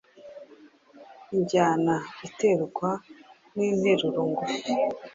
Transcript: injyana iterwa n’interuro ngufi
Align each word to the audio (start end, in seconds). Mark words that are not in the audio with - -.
injyana 1.35 1.95
iterwa 2.27 2.89
n’interuro 3.55 4.19
ngufi 4.29 4.71